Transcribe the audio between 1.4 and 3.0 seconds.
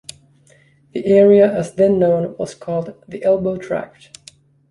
as then known was called